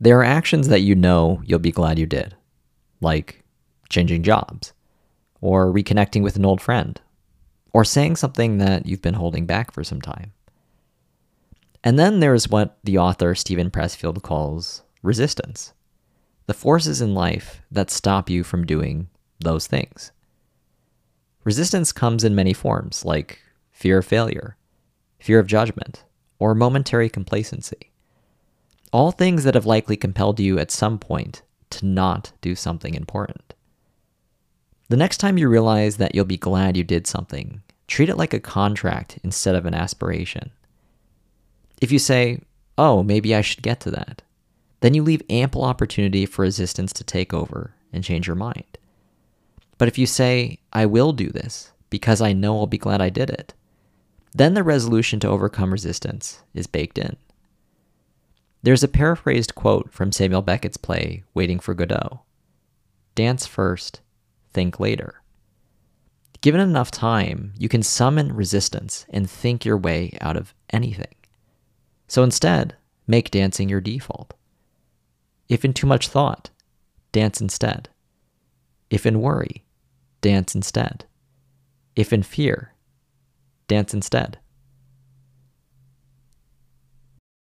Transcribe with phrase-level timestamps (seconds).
[0.00, 2.34] There are actions that you know you'll be glad you did,
[3.02, 3.44] like
[3.90, 4.72] changing jobs,
[5.40, 6.98] or reconnecting with an old friend,
[7.72, 10.32] or saying something that you've been holding back for some time.
[11.84, 15.72] And then there's what the author Steven Pressfield calls resistance
[16.46, 19.08] the forces in life that stop you from doing
[19.38, 20.10] those things.
[21.44, 23.38] Resistance comes in many forms, like
[23.70, 24.56] fear of failure,
[25.20, 26.02] fear of judgment,
[26.40, 27.92] or momentary complacency.
[28.92, 33.54] All things that have likely compelled you at some point to not do something important.
[34.88, 38.34] The next time you realize that you'll be glad you did something, treat it like
[38.34, 40.50] a contract instead of an aspiration.
[41.80, 42.40] If you say,
[42.76, 44.22] oh, maybe I should get to that,
[44.80, 48.78] then you leave ample opportunity for resistance to take over and change your mind.
[49.78, 53.08] But if you say, I will do this because I know I'll be glad I
[53.10, 53.54] did it,
[54.34, 57.16] then the resolution to overcome resistance is baked in.
[58.62, 62.20] There's a paraphrased quote from Samuel Beckett's play, Waiting for Godot
[63.14, 64.00] Dance first,
[64.52, 65.22] think later.
[66.42, 71.14] Given enough time, you can summon resistance and think your way out of anything.
[72.06, 74.34] So instead, make dancing your default.
[75.48, 76.50] If in too much thought,
[77.12, 77.88] dance instead.
[78.90, 79.64] If in worry,
[80.20, 81.04] dance instead.
[81.96, 82.74] If in fear,
[83.68, 84.38] dance instead.